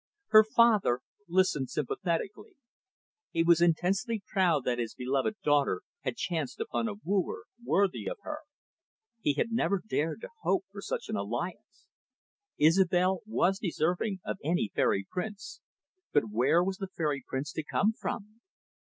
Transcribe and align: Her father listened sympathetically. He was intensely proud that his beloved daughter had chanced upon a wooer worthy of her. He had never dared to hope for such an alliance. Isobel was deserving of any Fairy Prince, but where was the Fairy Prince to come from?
Her 0.29 0.43
father 0.43 1.01
listened 1.27 1.69
sympathetically. 1.69 2.55
He 3.29 3.43
was 3.43 3.61
intensely 3.61 4.23
proud 4.33 4.63
that 4.65 4.79
his 4.79 4.95
beloved 4.95 5.35
daughter 5.43 5.83
had 5.99 6.17
chanced 6.17 6.59
upon 6.59 6.87
a 6.87 6.95
wooer 7.03 7.43
worthy 7.63 8.09
of 8.09 8.17
her. 8.23 8.39
He 9.19 9.33
had 9.35 9.51
never 9.51 9.79
dared 9.87 10.21
to 10.21 10.29
hope 10.41 10.65
for 10.71 10.81
such 10.81 11.07
an 11.07 11.17
alliance. 11.17 11.85
Isobel 12.57 13.19
was 13.27 13.59
deserving 13.59 14.21
of 14.25 14.39
any 14.43 14.71
Fairy 14.73 15.05
Prince, 15.07 15.61
but 16.11 16.31
where 16.31 16.63
was 16.63 16.77
the 16.77 16.87
Fairy 16.97 17.23
Prince 17.27 17.51
to 17.53 17.61
come 17.63 17.93
from? 17.93 18.41